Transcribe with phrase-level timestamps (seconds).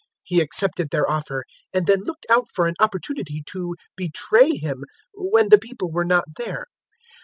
[0.01, 1.45] 022:006 He accepted their offer,
[1.75, 6.25] and then looked out for an opportunity to betray Him when the people were not
[6.37, 6.65] there.